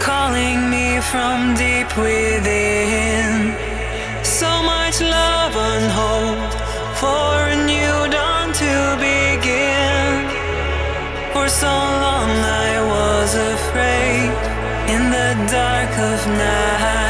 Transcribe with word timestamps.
calling 0.00 0.70
me 0.70 0.98
from 1.00 1.54
deep 1.54 1.90
within. 1.96 3.54
So 4.24 4.50
much 4.62 5.00
love 5.00 5.54
and 5.70 5.86
hope 6.02 6.52
for 7.02 7.32
a 7.54 7.56
new 7.72 7.96
dawn 8.16 8.48
to 8.62 8.74
begin. 8.98 10.24
For 11.34 11.48
so 11.48 11.74
long 12.06 12.30
I 12.66 12.72
was 12.94 13.30
afraid 13.52 14.30
in 14.94 15.02
the 15.16 15.30
dark 15.52 15.92
of 16.10 16.26
night. 16.26 17.09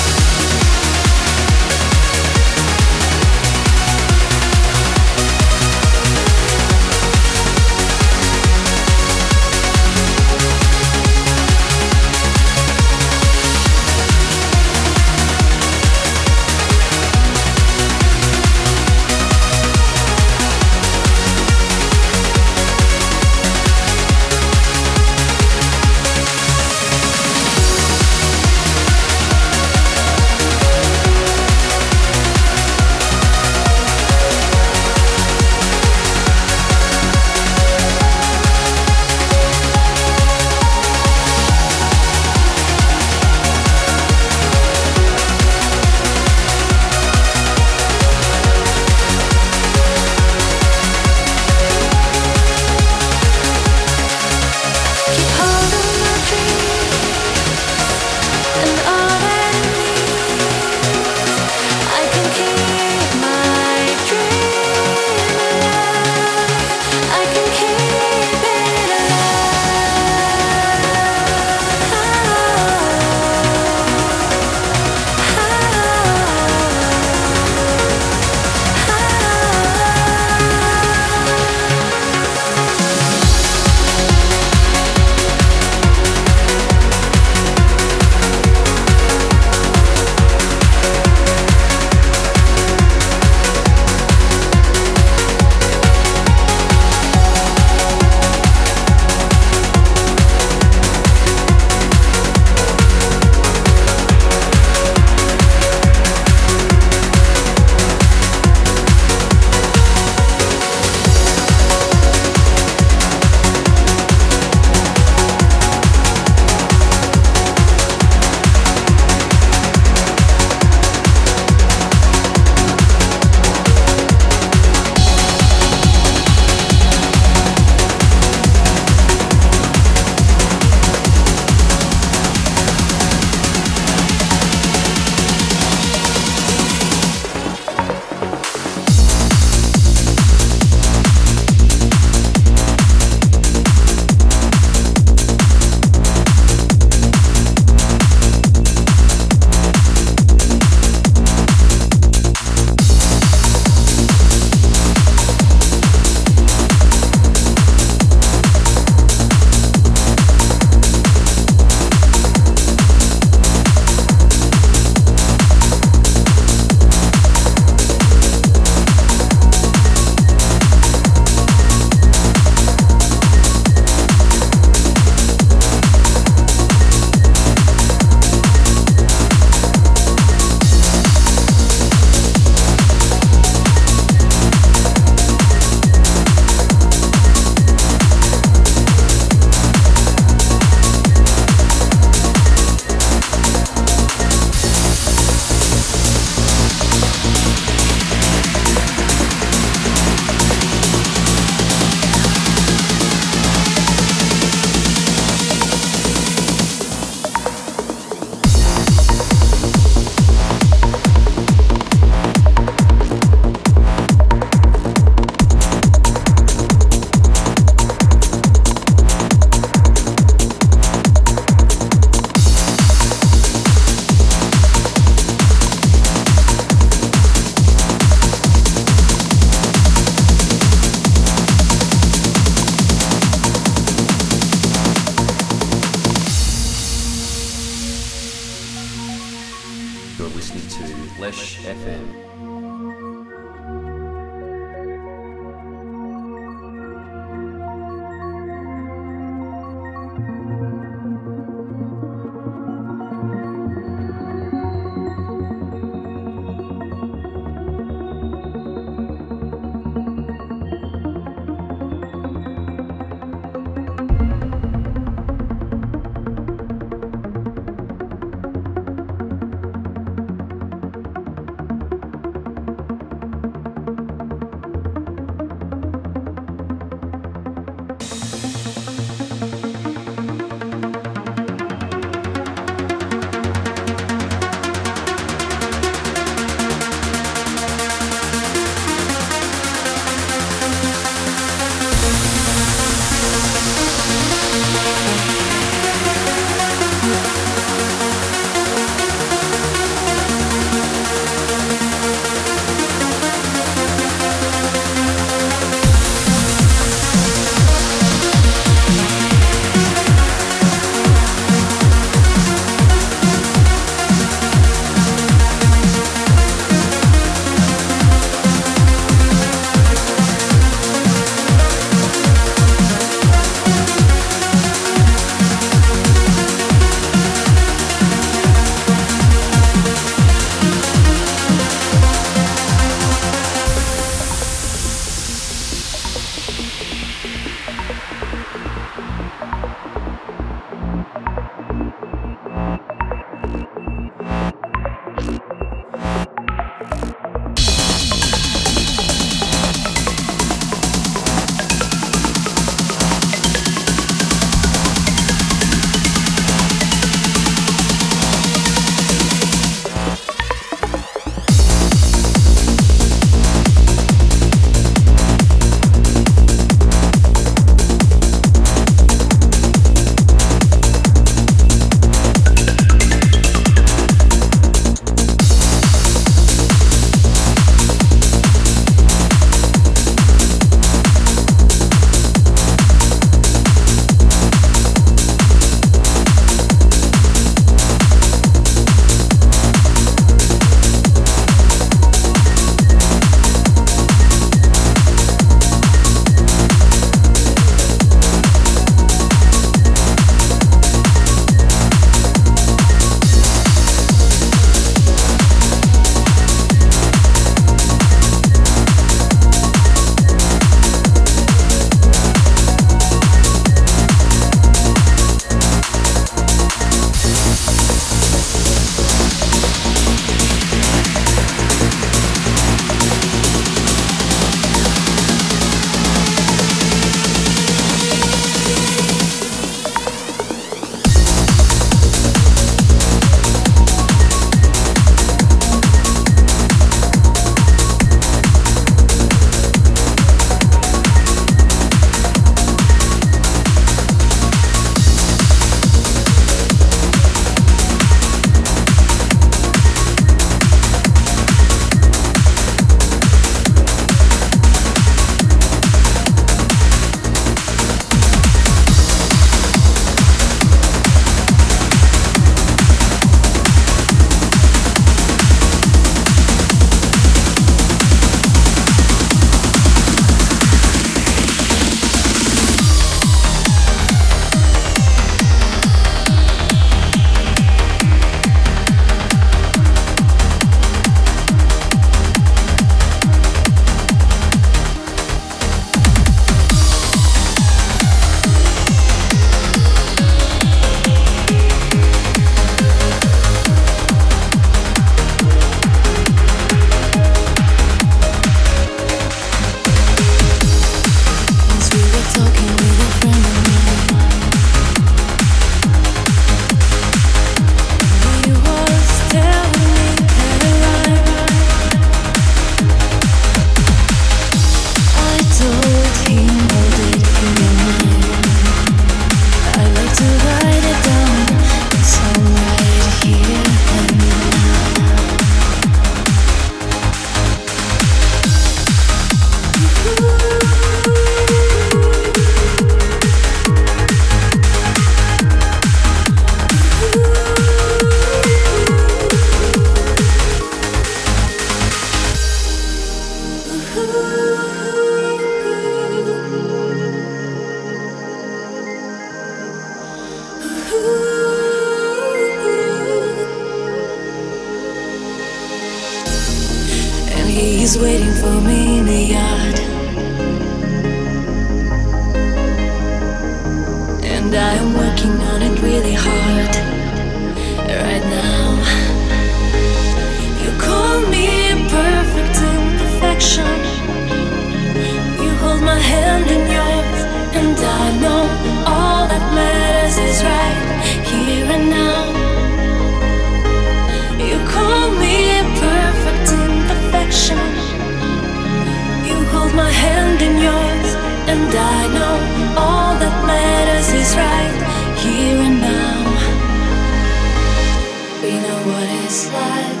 we 598.50 598.56
know 598.58 598.80
what 598.90 599.08
it's 599.22 599.46
like. 599.52 600.00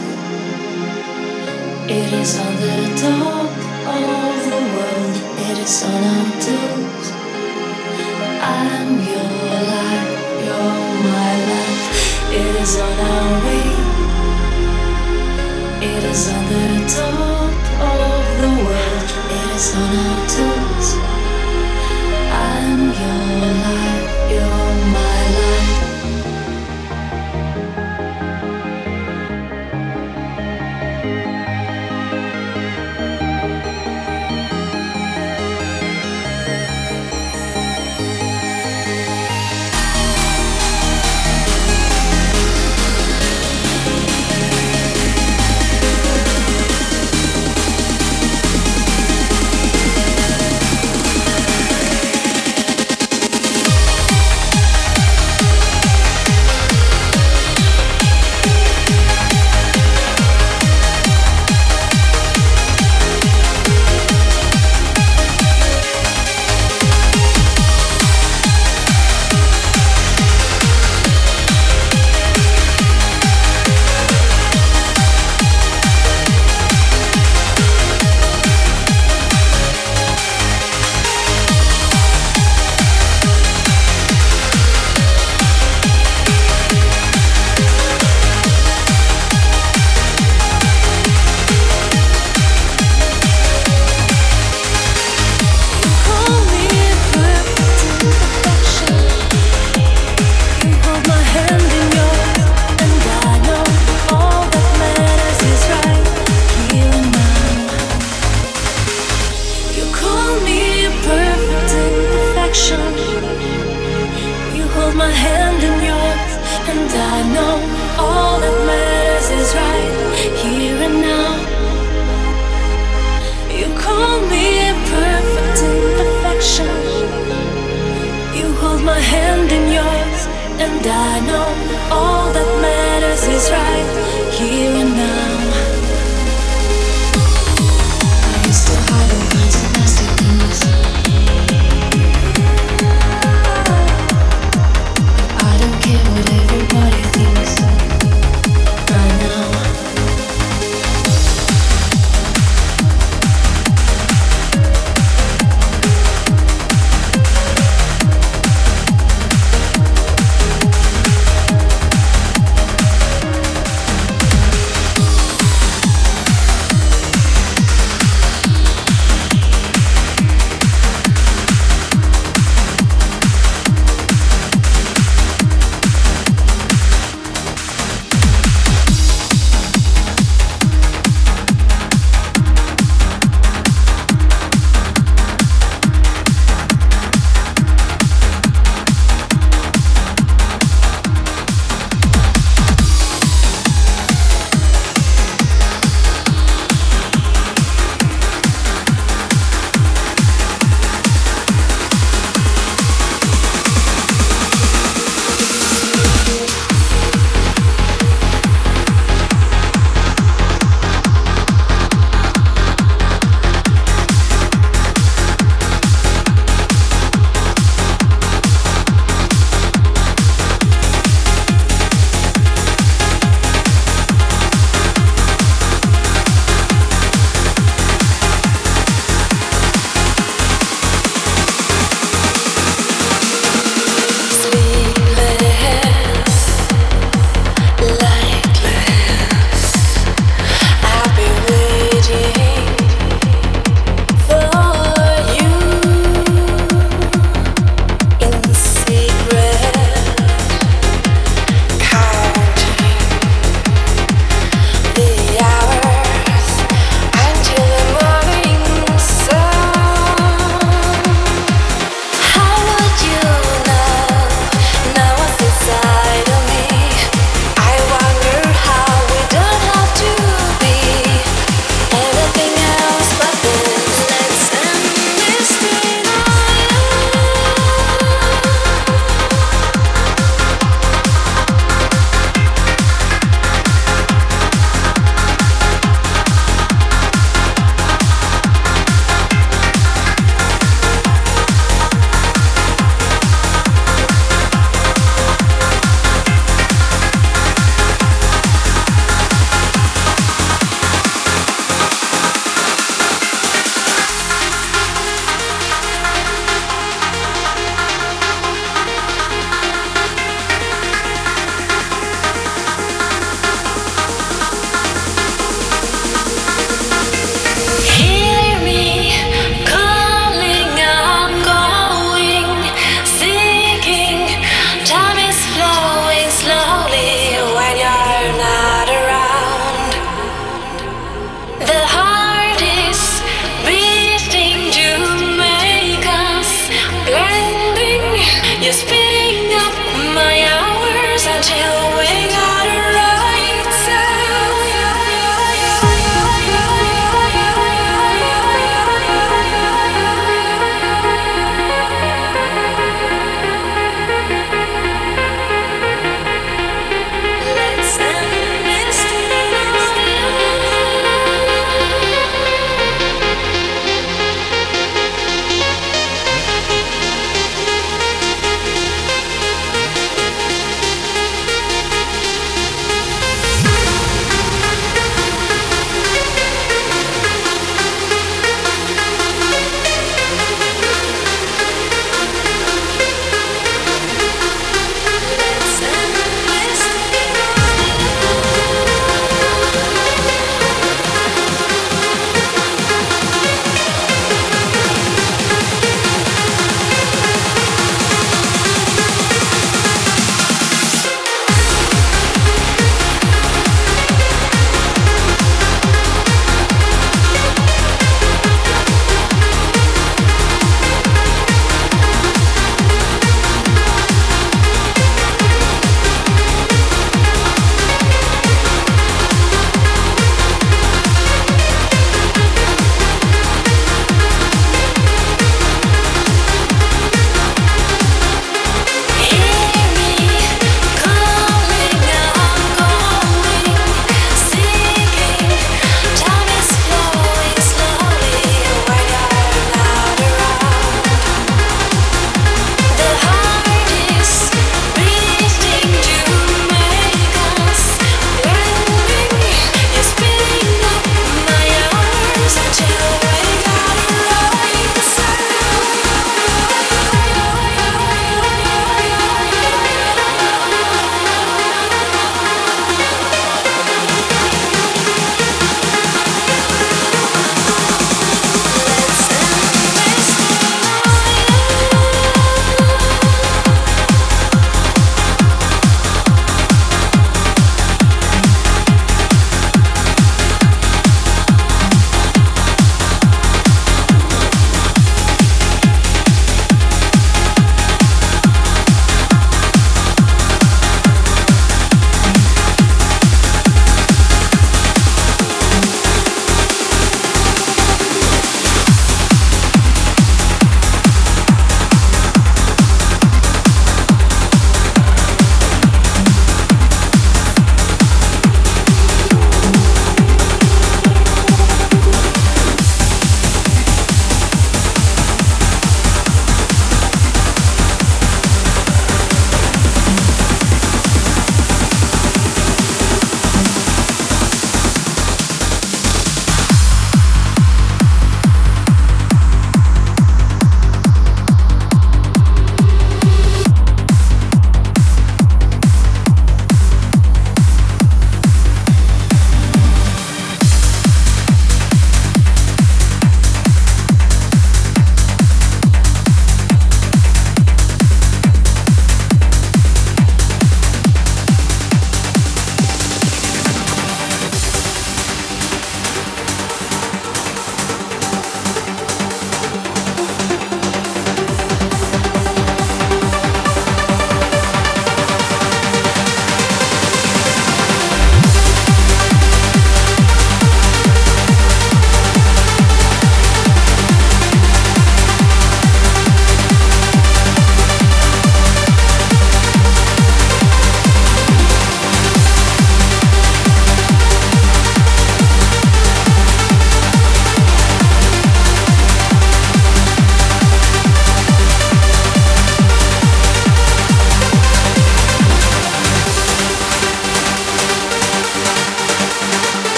It 1.98 2.12
is 2.22 2.32
on 2.44 2.54
the 2.64 2.78
top 3.04 3.50
of 3.96 4.36
the 4.50 4.60
world, 4.74 5.16
it 5.48 5.56
is 5.66 5.76
on 5.90 6.02
our 6.14 6.30
toes. 6.46 7.06
I'm 8.58 8.90
your 9.12 9.34
life, 9.74 10.12
you're 10.46 10.82
my 11.14 11.32
life. 11.50 11.84
It 12.40 12.54
is 12.64 12.74
on 12.86 12.98
our 13.12 13.30
way. 13.46 13.68
It 15.92 16.02
is 16.12 16.22
on 16.34 16.44
the 16.54 16.66
top 16.98 17.52
of 17.92 18.24
the 18.42 18.52
world, 18.66 19.08
it 19.36 19.48
is 19.56 19.68
on 19.76 19.92
our 20.06 20.18
toes. 20.34 21.09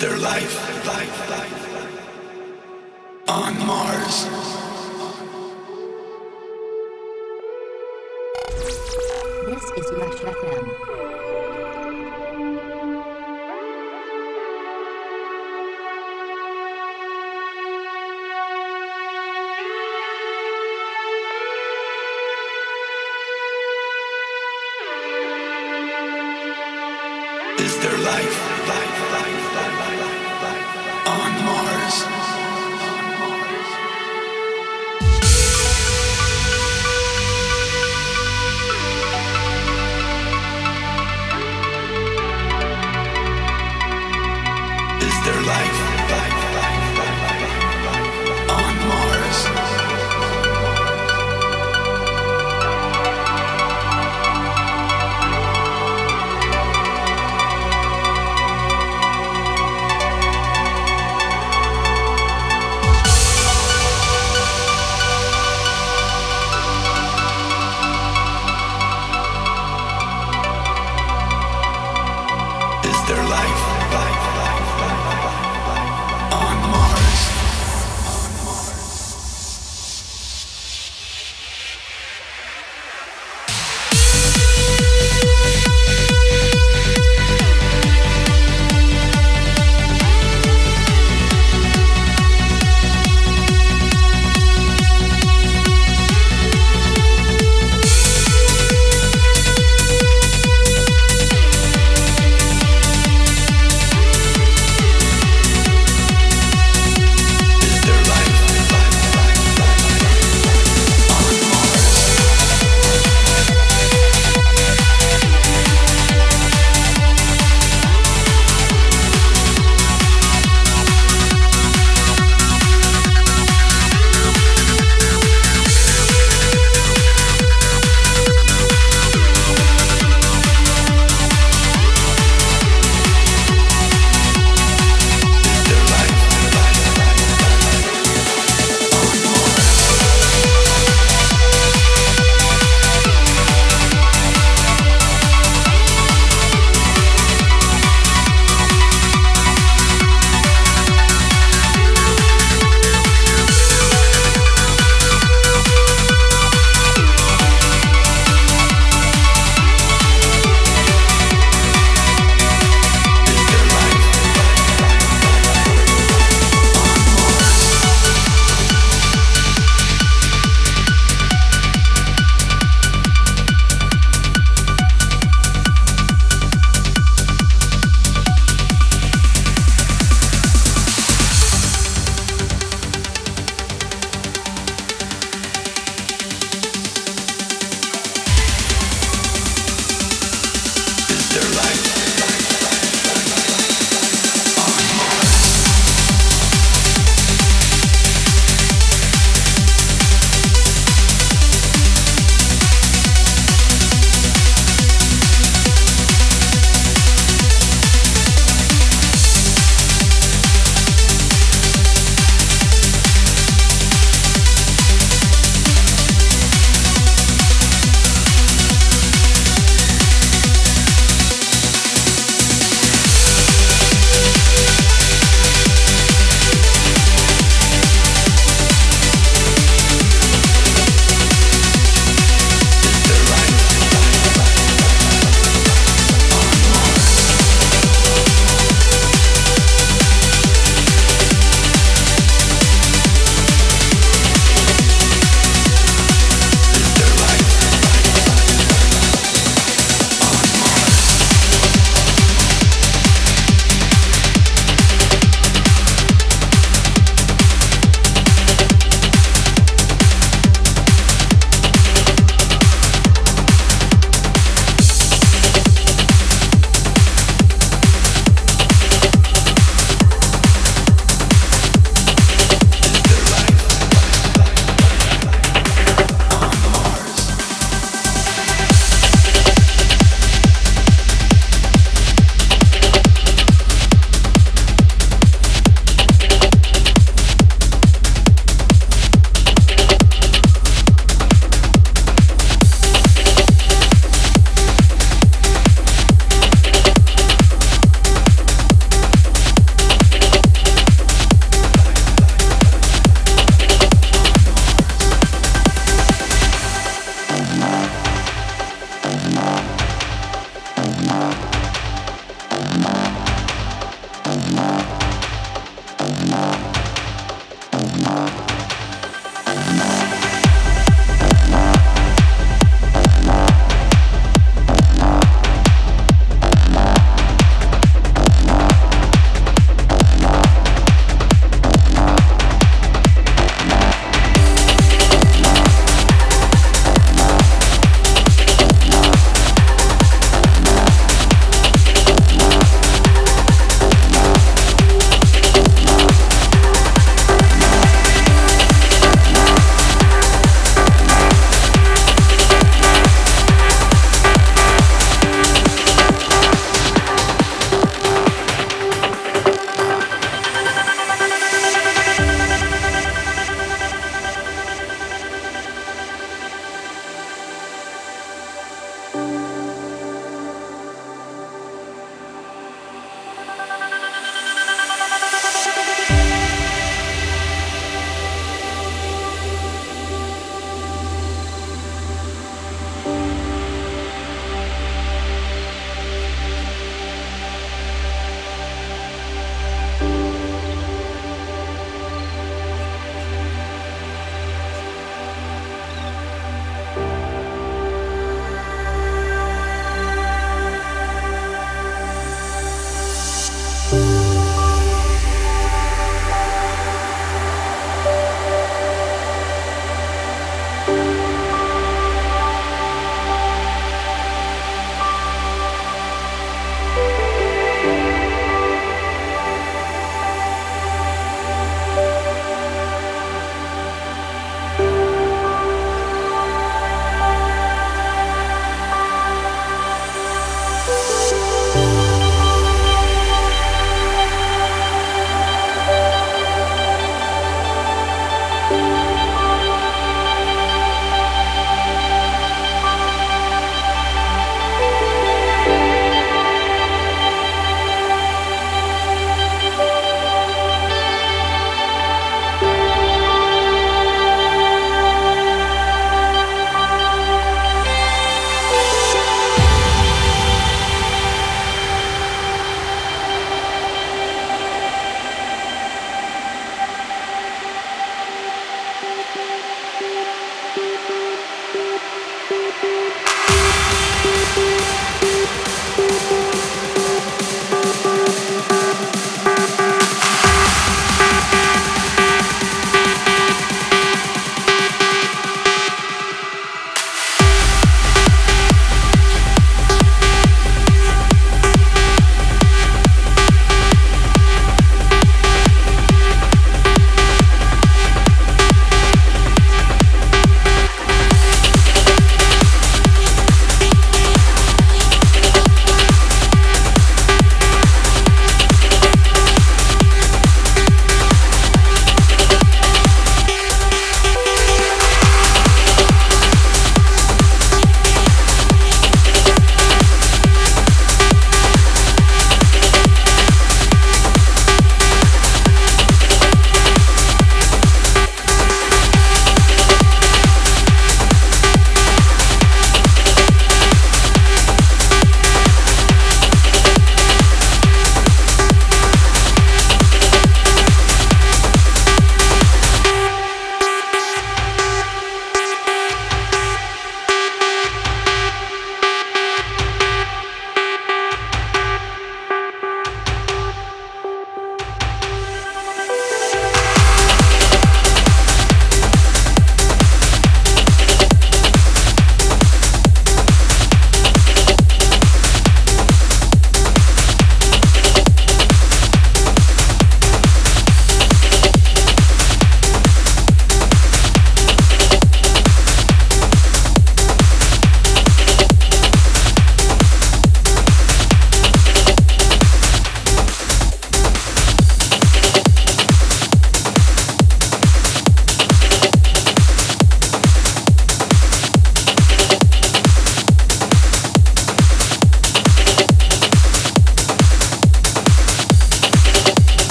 their 0.00 0.16
life, 0.16 0.86
life, 0.86 1.30
life 1.30 1.60
on 3.28 3.66
Mars. 3.66 4.24
This 9.44 9.64
is 9.76 9.92
LESH 9.92 10.20
FM. 10.22 11.09